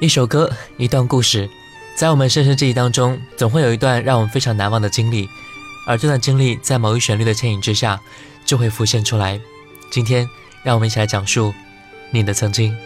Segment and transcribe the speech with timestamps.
[0.00, 1.50] 一首歌，一段故事，
[1.96, 5.28] 在我们深深记忆当中，总会有一段让我们非常难忘的经历，
[5.88, 8.00] 而这段经历在某一旋律的牵引之下，
[8.44, 9.40] 就会浮现出来。
[9.90, 10.28] 今天，
[10.62, 11.52] 让我们一起来讲述
[12.12, 12.76] 你的曾经。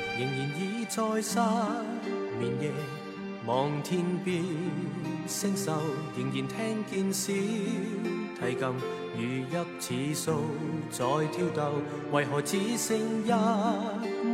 [5.33, 5.73] 星宿，
[6.15, 8.69] 仍然听见小提琴
[9.17, 10.45] 如泣似诉
[10.91, 11.73] 在挑逗，
[12.13, 13.31] 为何只剩一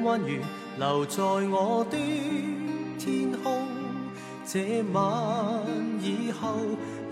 [0.04, 0.40] 弯月
[0.76, 1.96] 留在我的？
[2.98, 3.68] 天空，
[4.45, 5.64] 这晚
[6.02, 6.59] 以后，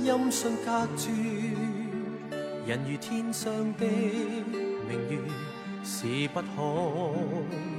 [0.00, 1.12] 音讯隔绝，
[2.66, 5.20] 人如天上的明月，
[5.84, 6.47] 是不可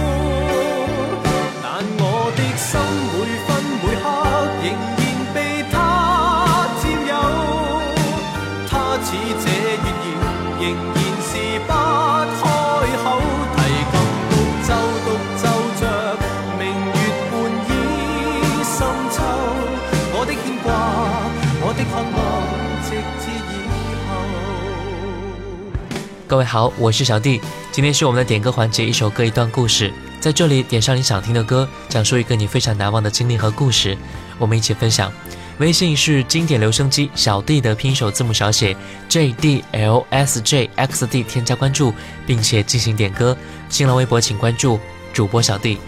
[26.31, 27.41] 各位好，我是小弟。
[27.73, 33.97] 今天是我们的点歌环节，一首歌一段故事，在这里点上你想听的歌，讲述一个你非常难忘的经历和故事，
[34.39, 35.11] 我们一起分享。
[35.57, 38.73] 微信是经典留声机小弟的拼手字母小写
[39.09, 41.93] J D L S J X D，添加关注
[42.25, 43.35] 并且进行点歌。
[43.67, 44.79] 新浪微博请关注
[45.11, 45.79] 主播小弟。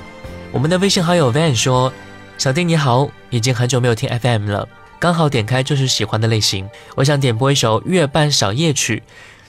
[0.51, 1.93] 我们的微信好友 Van 说
[2.37, 4.67] ：“小弟你好，已经很久没有听 FM 了，
[4.99, 9.01] 刚好点开就是喜欢的类型，我想点播一首《月半小夜曲》。”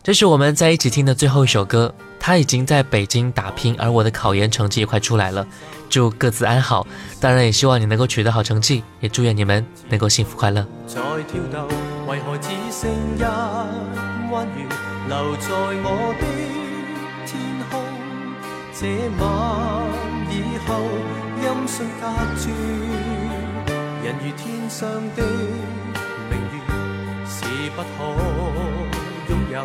[0.04, 1.90] 这是我们在一起听的最后一首歌。
[2.20, 5.46] 他已经在北京打拼，而我的考研成绩也快出来了。
[5.88, 6.86] 祝各自安好，
[7.18, 10.66] 当然也希望你能够取得好成绩，也祝愿你们能够幸福快乐。
[10.86, 11.66] 在跳动，
[12.06, 13.22] 为何只剩一
[14.30, 14.66] 弯月
[15.08, 15.48] 留在
[15.82, 16.22] 我的
[17.24, 17.40] 天
[17.70, 17.80] 空？
[18.74, 18.86] 这
[19.18, 19.24] 晚
[20.28, 20.32] 以
[20.68, 20.84] 后，
[21.40, 22.04] 音讯隔
[22.38, 22.50] 绝，
[24.04, 24.86] 人如天上
[25.16, 25.24] 的
[26.28, 26.60] 明月，
[27.26, 27.40] 是
[27.74, 27.88] 不可。
[29.26, 29.64] 拥有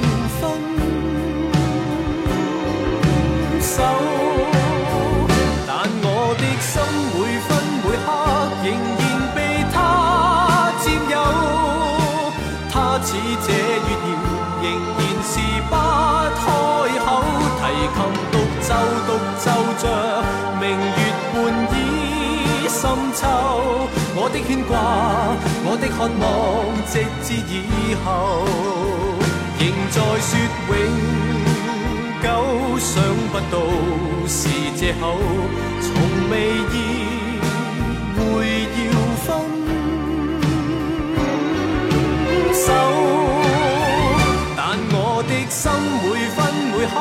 [3.81, 3.83] 手，
[5.65, 5.69] 但
[6.03, 6.05] 我
[6.37, 6.73] 的心
[7.17, 7.49] 每分
[7.81, 8.07] 每刻
[8.61, 8.67] 仍
[8.99, 9.03] 然
[9.33, 9.37] 被
[9.73, 9.75] 他
[10.81, 11.15] 占有。
[12.71, 13.09] 他似
[13.41, 14.07] 这月儿，
[14.61, 14.65] 仍
[14.97, 15.33] 然是
[15.67, 15.73] 不
[16.37, 16.39] 开
[16.93, 17.09] 口。
[17.57, 17.63] 提
[17.95, 17.97] 琴
[18.31, 18.69] 独奏
[19.07, 19.09] 独
[19.39, 19.45] 奏
[19.81, 19.83] 着
[20.59, 20.99] 明月
[21.33, 21.35] 半
[21.73, 21.75] 倚
[22.69, 22.79] 深
[23.15, 23.19] 秋。
[24.13, 24.71] 我的牵挂，
[25.65, 26.23] 我的渴望，
[26.85, 26.93] 直
[27.23, 27.51] 至以
[28.05, 28.07] 后，
[29.57, 30.31] 仍在说
[30.69, 31.40] 永。
[32.21, 32.27] 久
[32.77, 33.57] 想不到
[34.27, 34.39] 是
[34.75, 35.17] 借口，
[35.81, 35.89] 从
[36.29, 36.33] 未
[36.71, 36.73] 意
[38.15, 38.19] 会
[38.77, 38.81] 要
[39.23, 39.27] 分
[42.53, 42.65] 手。
[44.55, 44.59] 但
[44.93, 44.95] 我
[45.27, 45.61] 的心
[46.03, 46.05] 每
[46.35, 46.37] 分
[46.71, 46.93] 每刻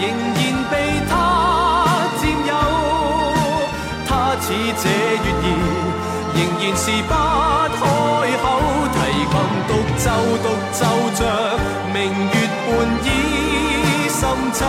[0.00, 0.04] 仍
[0.34, 0.38] 然
[0.70, 0.74] 被
[1.08, 1.12] 他
[2.18, 2.52] 占有。
[4.08, 4.10] 他
[4.40, 4.44] 似
[4.82, 4.84] 这
[5.22, 5.48] 月儿，
[6.34, 7.12] 仍然是不
[7.78, 7.80] 开
[8.42, 8.44] 口。
[8.96, 8.98] 提
[9.30, 9.34] 琴
[9.68, 10.04] 独奏
[10.42, 10.80] 独奏
[11.14, 11.20] 着
[11.92, 11.96] 明
[12.26, 12.34] 月
[12.66, 13.15] 半。
[14.18, 14.64] 深秋，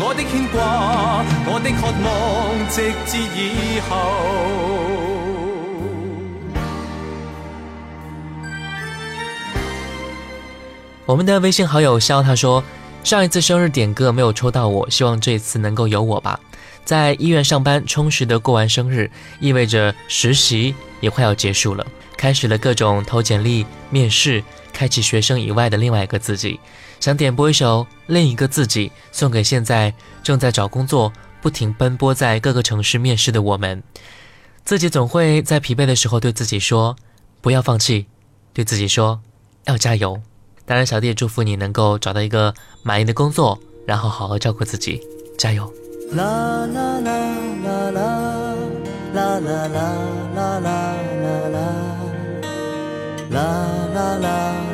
[0.00, 3.92] 我的牵挂，我的渴望，直至以后。
[11.04, 12.64] 我们的微信好友肖他说，
[13.02, 16.40] 上一次生日点歌没有抽到我，希望这次能够有我吧。
[16.86, 19.10] 在医院上班，充实的过完生日，
[19.40, 21.86] 意味着实习也快要结束了，
[22.16, 26.58] 开始了各种投简历、面试，开启学生以外的另外一个自己。
[27.04, 29.92] 想点播一首《另一个自己》，送给现在
[30.22, 31.12] 正在找工作、
[31.42, 33.82] 不停奔波在各个城市面试的我们。
[34.64, 36.96] 自己总会在疲惫的时候对自己说
[37.42, 38.06] ：“不要放弃。”
[38.54, 39.20] 对自己说
[39.68, 40.18] ：“要加油。
[40.64, 44.98] 当然，小弟也祝福你能够找到一个满意的工作，然后好好照顾自己，
[45.36, 45.70] 加油。
[46.12, 47.20] 啦啦啦
[47.64, 48.00] 啦啦
[49.12, 49.98] 啦啦啦啦
[50.30, 50.80] 啦啦
[53.28, 53.40] 啦
[53.92, 54.73] 啦啦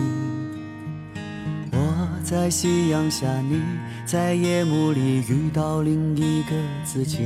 [2.31, 3.61] 在夕阳下，你
[4.05, 6.55] 在夜幕里遇到另一个
[6.85, 7.17] 自己。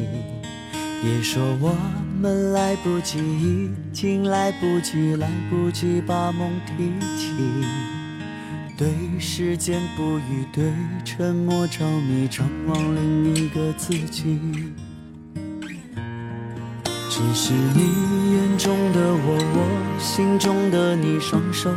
[0.99, 1.75] 别说我
[2.19, 7.35] 们来不及，已经来不及，来不及把梦提起。
[8.75, 8.87] 对
[9.19, 10.73] 时间不语，对
[11.03, 14.39] 沉默着迷，张望另一个自己。
[17.11, 21.69] 只是你眼中的我，我心中的你，双手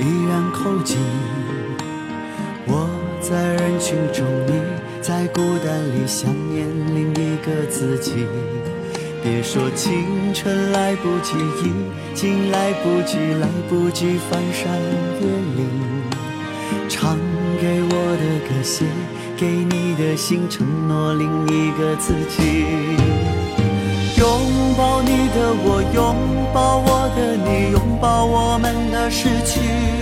[0.00, 0.98] 依然扣紧。
[3.32, 4.52] 在人群中，你
[5.00, 8.26] 在孤单里想念另一个自己。
[9.22, 11.72] 别说青春来不及，已
[12.14, 14.70] 经来不及，来不及翻山
[15.18, 15.26] 越
[15.56, 15.66] 岭。
[16.90, 17.16] 唱
[17.58, 18.84] 给我的歌，写
[19.34, 22.66] 给你的信，承诺另一个自己。
[24.18, 24.28] 拥
[24.76, 26.14] 抱你的我，拥
[26.52, 30.01] 抱我的你，拥抱我们的失去。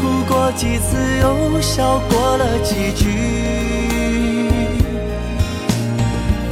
[0.00, 3.06] 哭过几次，又笑过了几句。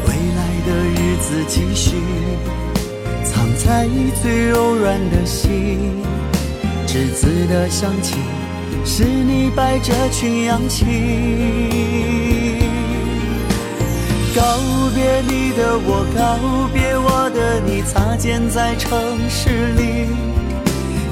[0.07, 1.97] 未来的日子继续，
[3.25, 3.89] 藏在
[4.23, 6.05] 最柔软的心。
[6.87, 8.17] 栀子的香气，
[8.85, 10.85] 是你摆着群羊起。
[14.37, 14.43] 告
[14.95, 20.07] 别你的我，告别我的你，擦肩在城市里，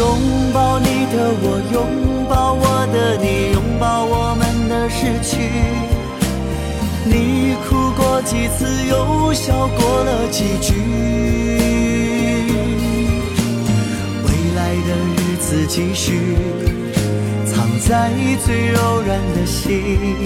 [0.00, 0.08] 拥
[0.50, 5.36] 抱你的我，拥抱我的你，拥抱我们的失去。
[7.04, 10.72] 你哭过几次，又笑过了几句。
[14.24, 16.34] 未来的日子继续，
[17.44, 18.10] 藏在
[18.46, 20.16] 最柔软的心。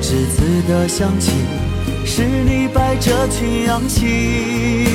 [0.00, 1.32] 栀子的香气，
[2.06, 4.94] 是你摆着群羊起。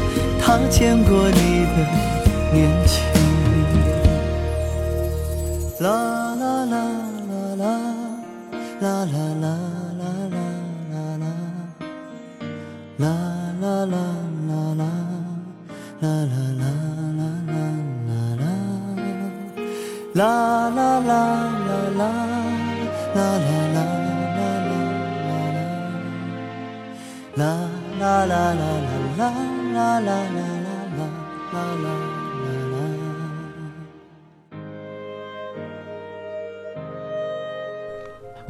[0.43, 1.77] 他见过你的
[2.51, 3.01] 年轻，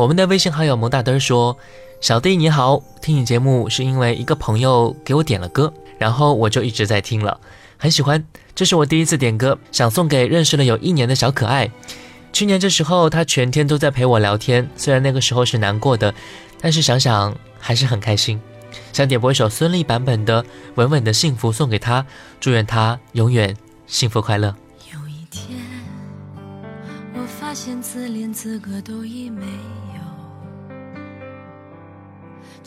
[0.02, 1.56] 我们的微信好友萌大灯说
[2.02, 7.40] ：“小弟你好，听你节目是因为一个朋友给我点了歌，然后我就一直在听了，
[7.78, 8.26] 很喜欢。
[8.56, 11.70] 这是我第一次点歌，想送给认识了有一年的小可爱。
[12.34, 16.12] 去年这时候他全天都在陪我聊天，虽然那个时候是难过的，
[16.60, 18.42] 但是想想还是很开心。
[18.92, 20.42] 想点播一首孙俪版本的
[20.74, 22.04] 《稳稳的幸福》送给他，
[22.40, 23.56] 祝愿他永远
[23.86, 24.56] 幸福快乐。”
[24.92, 25.60] 有一天，
[27.14, 29.46] 我发现自怜资格都已没。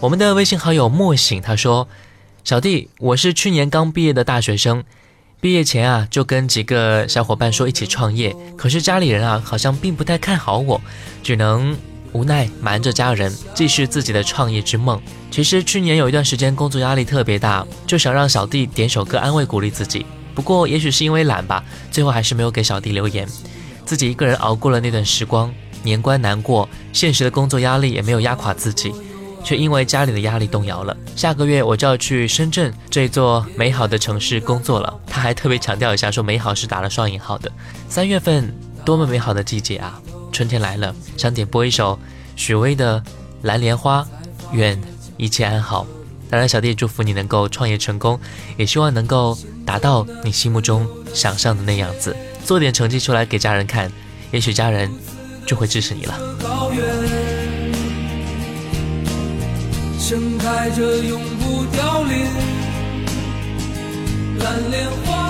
[0.00, 1.86] 我们的微信好友莫醒他说
[2.42, 4.82] ：“小弟，我是去年刚毕业的大学生，
[5.42, 10.80] 毕业前啊就跟几个小伙伴说一起创业，可是家里人啊好像并不太看好我，
[11.22, 11.76] 只能
[12.12, 14.98] 无奈瞒着家人继续自己的创业之梦。
[15.30, 20.06] 其实去年有一段时间工作压力特别大，就想让小弟点首歌安慰鼓励自己。
[20.34, 23.28] 不过也许是因为懒吧，最后还是没有给小弟留言，
[23.84, 25.52] 自己一个人熬过了那段时光，
[25.82, 28.94] 年关难过，现实的工作压力也没有压垮自己。”
[29.44, 30.96] 却因为家里的压力动摇了。
[31.16, 34.92] 下个月我就要去深圳这座美好的城市工作了。
[35.06, 37.50] 他还特别强调一下，说美好是打了双引号的。
[37.88, 38.54] 三月份
[38.84, 40.00] 多么美好的季节啊！
[40.32, 41.98] 春天来了，想点播一首
[42.36, 43.00] 许巍的
[43.42, 44.02] 《蓝莲花》，
[44.52, 44.80] 愿
[45.16, 45.86] 一切安好。
[46.30, 48.18] 当然，小弟祝福你能够创业成功，
[48.56, 53.90] 也希望能够达到你心目中想象的那样子，做点成绩出来给家人看，
[54.30, 54.88] 也许家人
[55.44, 57.19] 就会支持你了。
[60.10, 62.26] 盛开着永不凋零
[64.40, 65.29] 蓝莲花。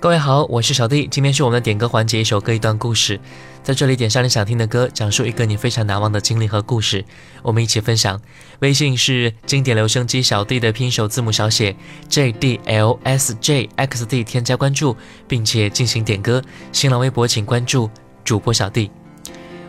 [0.00, 3.18] 各位好，我是小弟，今天是我们的点歌环节，一首歌一段故事，
[3.64, 7.04] 在这里点上你想听的歌，讲述一个你非常难忘的经历和故事，
[7.42, 8.20] 我们一起分享。
[8.60, 11.74] 微信是经典留声机小弟的拼手字母小写
[12.08, 16.40] J D L S J X D，添加关注并且进行点歌。
[16.70, 17.90] 新浪微博请关注
[18.22, 18.92] 主播小弟。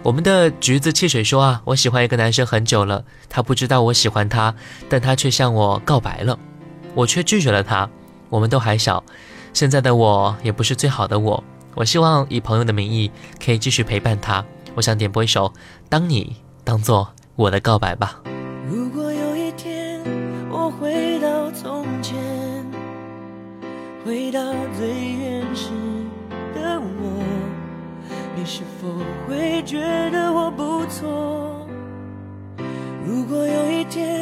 [0.04, 4.54] 我们的橘子汽水说啊，我喜欢一个男生很久了，他不知道我喜欢他，
[4.88, 6.38] 但他却向我告白了，
[6.94, 7.90] 我却拒绝了他。
[8.30, 9.04] 我们都还小。
[9.54, 11.44] 现在的我也不是最好的我，
[11.76, 13.12] 我希望以朋友的名义
[13.44, 14.44] 可以继续陪伴他。
[14.76, 15.50] 我想点播一首
[15.90, 18.22] 《当你当做我的告白》吧。
[18.70, 20.02] 如果有一天
[20.50, 22.16] 我回到从前，
[24.06, 24.40] 回到
[24.78, 25.72] 最原始
[26.56, 27.24] 的我，
[28.36, 28.88] 你是否
[29.28, 29.82] 会觉
[30.12, 31.68] 得我不错？
[33.06, 34.19] 如果有一天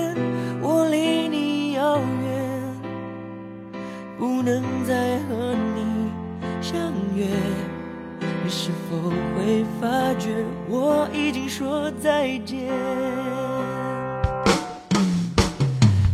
[8.89, 8.95] 否
[9.35, 10.29] 会发觉
[10.69, 12.69] 我已经说再见？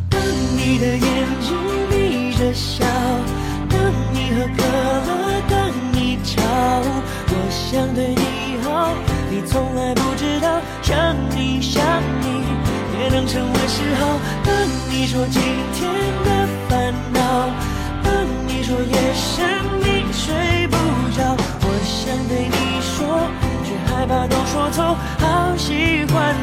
[0.10, 0.20] 当
[0.58, 1.56] 你的眼睛
[1.92, 2.84] 眯着笑，
[3.70, 3.80] 当
[4.12, 4.64] 你喝可
[5.06, 5.12] 乐，
[5.48, 5.54] 当
[5.94, 6.42] 你吵，
[7.30, 8.96] 我想对你好，
[9.30, 12.42] 你从来不知道，想你想你
[13.00, 14.18] 也能成为嗜好。
[14.44, 14.52] 当
[14.90, 15.42] 你说今
[15.74, 15.94] 天
[16.26, 17.20] 的烦恼。
[18.04, 19.46] 当你说夜深
[19.80, 20.76] 你睡不
[21.16, 22.63] 着，我想对你，
[24.04, 24.98] 害怕都说错。
[25.18, 26.36] 好喜欢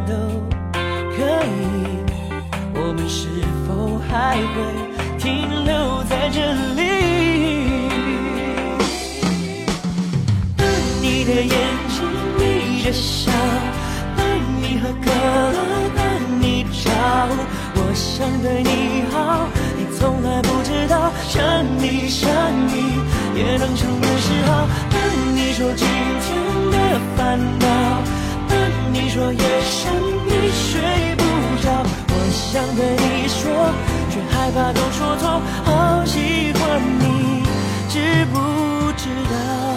[0.00, 0.12] 都
[1.16, 1.48] 可以，
[2.74, 3.28] 我们是
[3.66, 4.54] 否还会
[5.18, 6.40] 停留在这
[6.74, 6.80] 里？
[10.56, 10.66] 当
[11.00, 11.48] 你的眼
[11.88, 11.96] 睛
[12.38, 13.30] 眯着笑，
[14.16, 14.24] 当
[14.60, 15.58] 你喝可乐，
[15.96, 16.02] 当
[16.40, 16.90] 你吵，
[17.76, 19.46] 我想对你好，
[19.78, 21.40] 你从来不知道，想
[21.78, 22.28] 你想
[22.68, 22.98] 你
[23.38, 24.68] 也能成为嗜好。
[24.90, 24.96] 当
[25.34, 26.26] 你说今天
[26.72, 26.76] 的
[27.16, 27.63] 烦恼，
[29.14, 29.92] 说夜深
[30.26, 31.22] 你睡不
[31.62, 31.70] 着，
[32.08, 33.46] 我想对你说，
[34.10, 37.44] 却害怕都说错，好喜欢你，
[37.88, 39.73] 知不知道？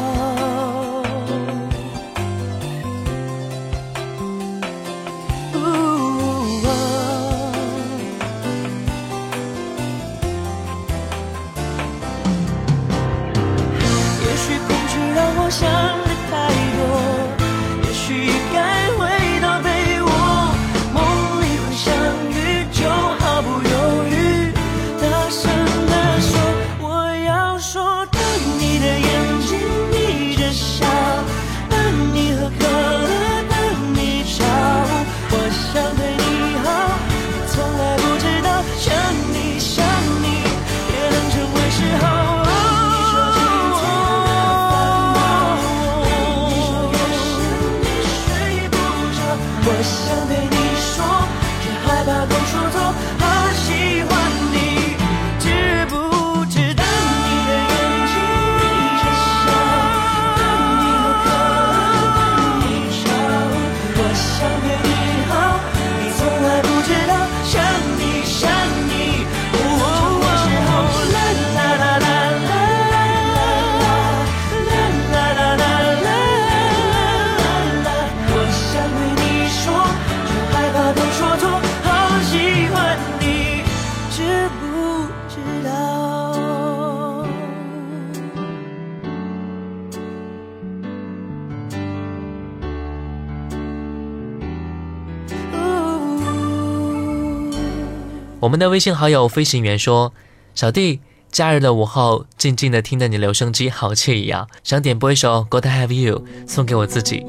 [98.47, 100.13] 我们的微信好友飞行员说
[100.55, 104.47] ：“小弟，假日的午后，静静的听着你留声机，好惬意啊！
[104.63, 107.25] 想点播一首《Good to Have You》，送给我自己。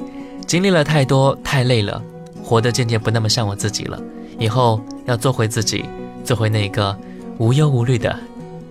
[0.47, 2.01] 经历了太多，太累了，
[2.45, 4.01] 活得渐渐不那么像我自己了。
[4.39, 5.85] 以后要做回自己，
[6.23, 6.97] 做回那个
[7.39, 8.17] 无忧无虑的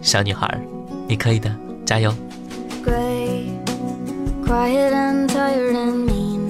[0.02, 0.58] 小女孩。
[1.06, 1.54] 你可以的，
[1.86, 2.16] 加油！”
[4.48, 6.50] quiet and tired and mean.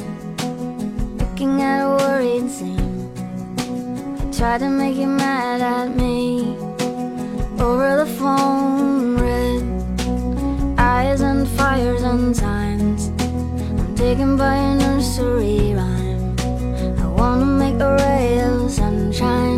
[1.18, 1.84] Looking at
[4.38, 6.56] tried to make you mad at me
[7.60, 9.18] over the phone.
[9.18, 9.64] Red
[10.78, 13.08] eyes and fires and signs.
[13.20, 16.36] I'm taken by a nursery rhyme.
[17.00, 19.57] I wanna make a ray of sunshine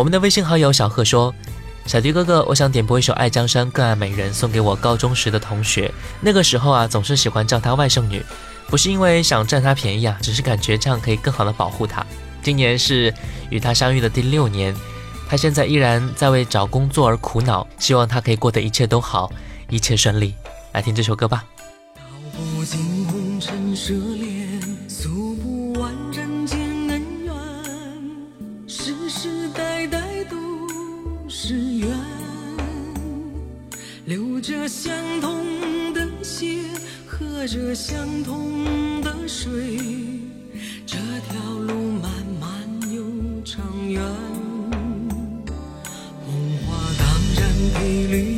[0.00, 1.34] 我们的微信好友小贺说，
[1.84, 8.24] 小迪哥哥，我想点播一首爱江山更爱美人送给我高中时的同学，那个时候啊总是喜欢叫她外甥女。
[8.66, 12.02] 不是因为想占她便宜啊，只是感觉这样可以更好的保护她。
[12.42, 13.12] 今年是
[13.50, 14.74] 与她相遇的第六年，
[15.28, 19.30] 她现在依然在为找工作而苦恼，希望她可以过得一切都好，
[19.68, 20.34] 一切顺利。
[20.72, 21.44] 来听这首歌吧。
[34.70, 36.62] 相同的血
[37.04, 39.76] 喝着相同的水
[40.86, 42.08] 这条路漫
[42.40, 42.48] 漫
[42.88, 43.02] 又
[43.44, 44.00] 长远
[46.24, 46.32] 红
[46.64, 47.04] 花当
[47.34, 48.29] 然配绿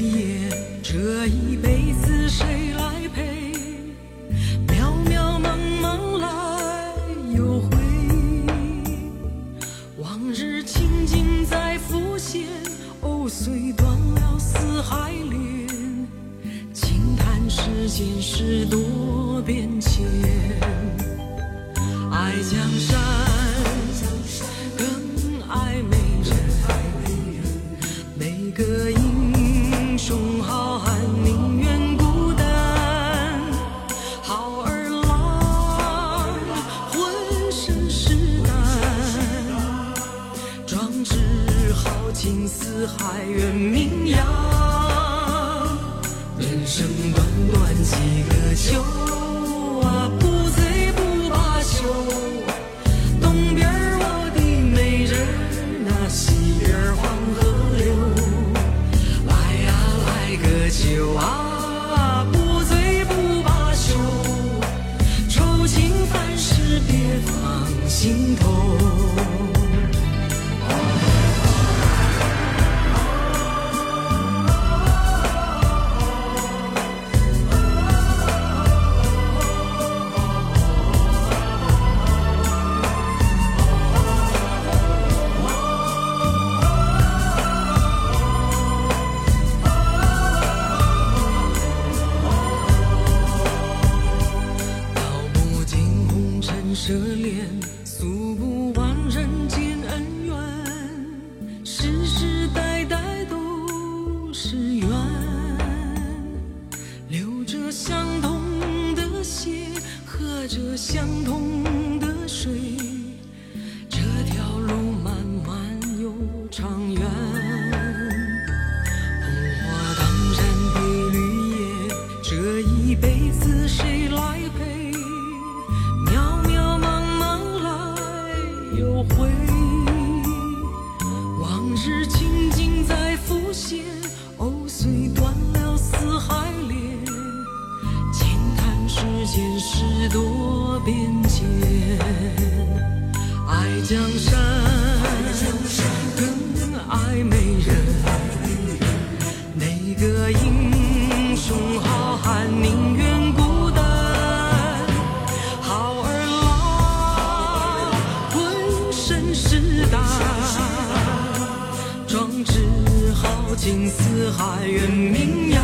[163.55, 165.62] 尽四海远名扬。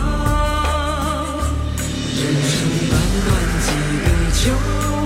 [2.14, 3.30] 人生短短
[3.64, 3.68] 几
[4.04, 4.97] 个秋。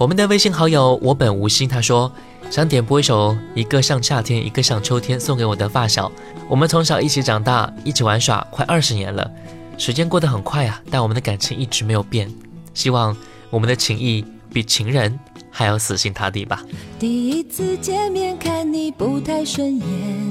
[0.00, 2.10] 我们的微信好友我本无心，他说
[2.50, 6.10] 想点播一首《一个像夏天，一个像秋天》，送给我的发小。
[6.48, 9.30] 我们从小一起长大，一起玩耍，快二十年了，
[9.76, 12.32] 时间过得很快啊，但我们的感情一直没有变。
[12.72, 13.14] 希望
[13.50, 16.64] 我们的情谊比情人还要死心塌地吧。
[16.98, 20.29] 第一次见面看你不太顺眼，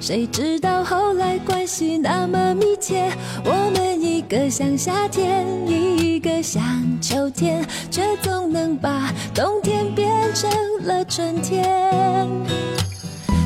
[0.00, 3.12] 谁知道后来关系那么密切。
[3.44, 6.62] 我们一个像夏天，一个像
[7.02, 10.50] 秋天，却总能把冬天变成
[10.84, 12.26] 了春天。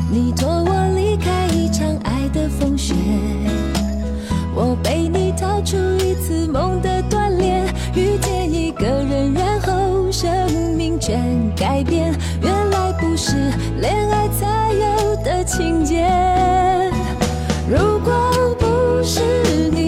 [0.08, 2.94] 你托我离开一场爱的风雪，
[4.54, 10.32] 我被你逃出一次梦的锻炼，遇见一个人，然后生
[10.76, 11.20] 命全
[11.56, 12.14] 改变。
[12.40, 13.32] 原来不是
[13.80, 14.63] 恋爱才
[15.24, 16.06] 的情节。
[17.68, 19.20] 如果不是
[19.72, 19.83] 你，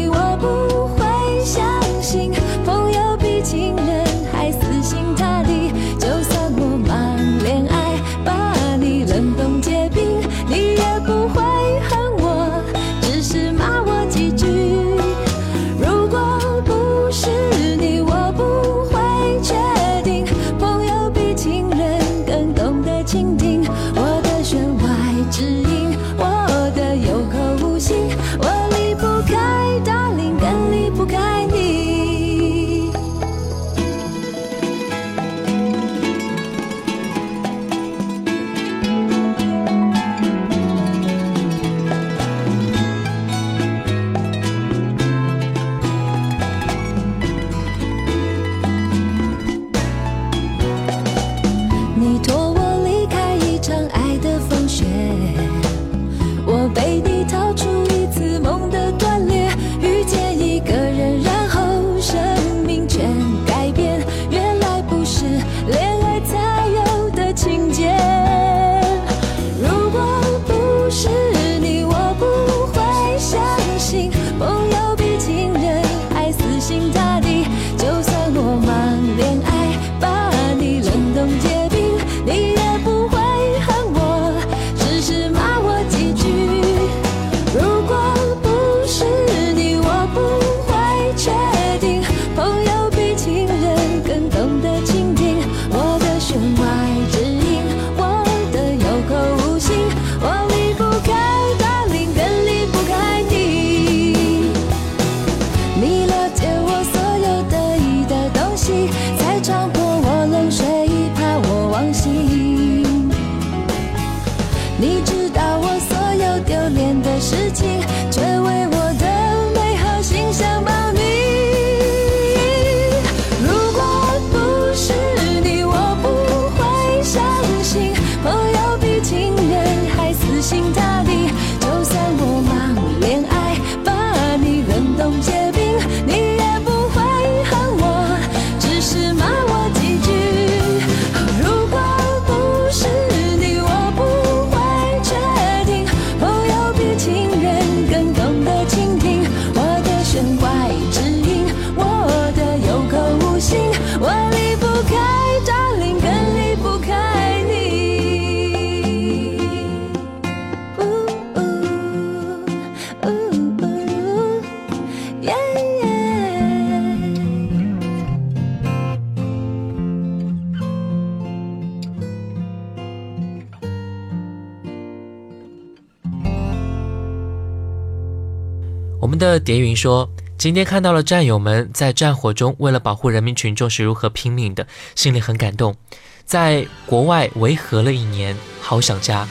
[179.06, 185.76] 我们的蝶云说，今天看到了战友们在战火中为了保护人民群众是如何拼命的，心里很感动。
[186.24, 189.24] 在国外维和了一年，好想家，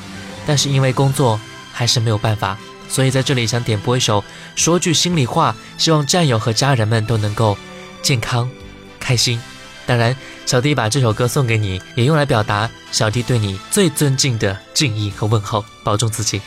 [0.48, 1.38] 但是因为工作
[1.74, 2.58] 还是没有办法，
[2.88, 4.24] 所以在这里想点播一首，
[4.56, 7.58] 说句心里话，希望战友和家人们都能够
[8.02, 8.50] 健康、
[8.98, 9.38] 开心。
[9.86, 10.16] 当然，
[10.46, 16.40] 小弟把这首歌送给你，也用来表达小弟对你最尊敬的敬意和问候，保重自己。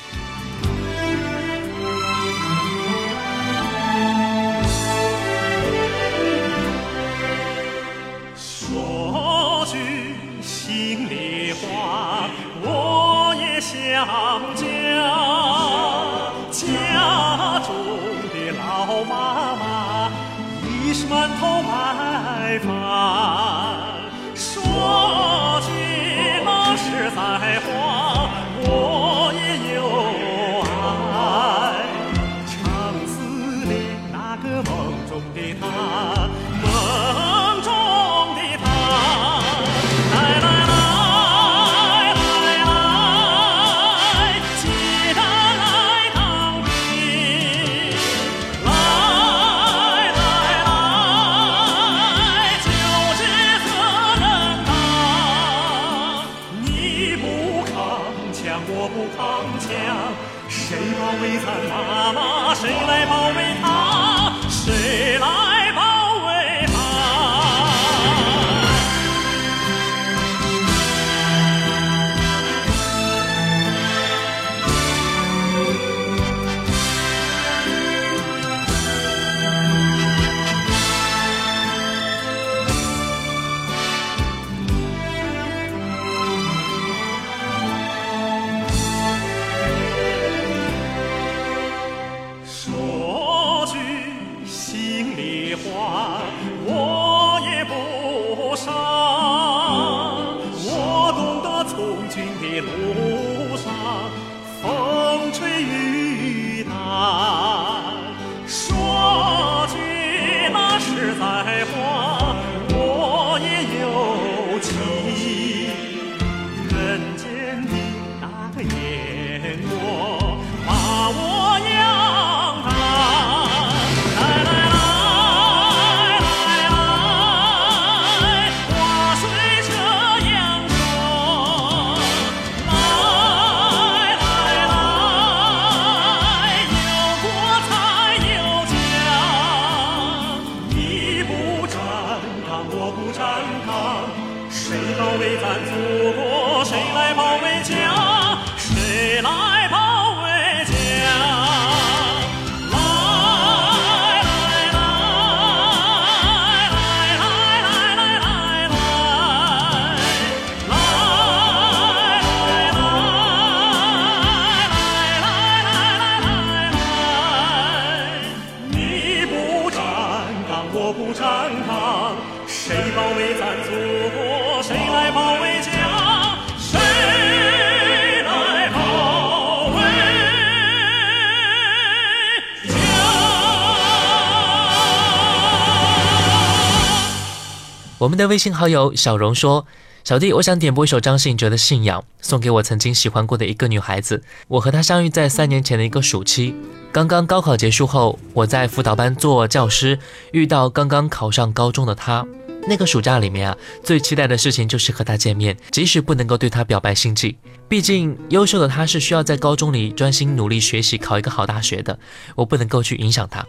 [188.09, 189.67] 我们的微信好友小荣说
[190.03, 194.23] ：“小弟，我想点播一首张信哲的《信仰》，送给我曾经喜欢过的一个女孩子。
[194.49, 196.55] 我和她相遇在三年前的一个暑期，
[196.91, 199.99] 刚刚高考结束后，我在辅导班做教师，
[200.33, 202.27] 遇到刚刚考上高中的她。
[202.67, 207.37] 那个暑假里面啊，最期待的事情就是和她见面，即使不能够对她表白心迹，
[207.69, 211.99] 毕竟优秀的她是需要在高中里专心努力学习，考一个好大学的，
[212.37, 213.45] 我不能够去影响她。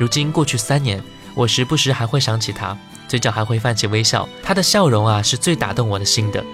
[0.00, 1.00] 如今过去三年，
[1.36, 2.76] 我时不时还会想起她。”
[3.08, 6.44] 嘴角还会泛起微笑，他的笑容啊是最打动我的心的。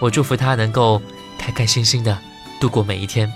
[0.00, 1.00] 我祝福他能够
[1.38, 2.16] 开开心心的
[2.60, 3.30] 度过每一天。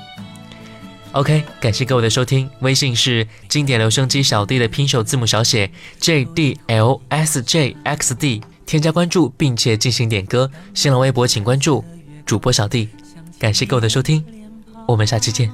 [1.13, 5.71] OK，感谢各位的收听，微信是经典留声机小弟的拼手字母小写
[6.01, 10.51] J D L S J X D，添加关注并且进行点歌。
[10.75, 11.85] 新浪微博请关注
[12.27, 12.89] 主播小弟。
[13.39, 14.25] 感谢各位的收听，
[14.89, 15.53] 我们下期见。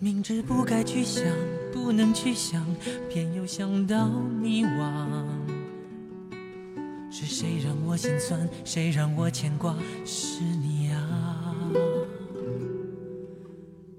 [0.00, 1.24] 明知不该去想，
[1.72, 2.64] 不能去想，
[3.08, 4.08] 偏又想到
[4.40, 5.57] 迷惘。
[7.10, 8.48] 是谁让我心酸？
[8.64, 9.74] 谁让我牵挂？
[10.04, 11.54] 是你啊！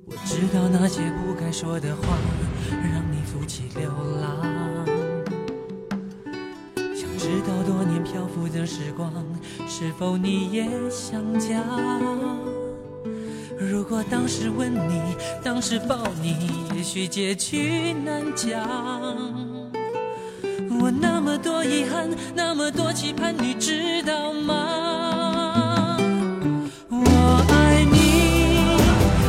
[0.06, 2.18] 我知道那些不该说的话，
[2.72, 3.90] 让你负气流
[4.22, 4.86] 浪。
[6.96, 9.12] 想知道多年漂浮的时光，
[9.68, 11.64] 是否你也想家？
[13.60, 15.02] 如果当时吻你，
[15.44, 16.36] 当时抱你，
[16.76, 19.49] 也许结局难讲。
[20.82, 25.98] 我那么多遗憾，那么多期盼，你知道吗？
[26.90, 28.78] 我爱你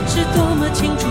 [0.06, 1.08] 是多么清楚，